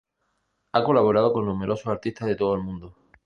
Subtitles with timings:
[0.71, 2.95] Ha colaborado con numerosos artistas de todo el mundo.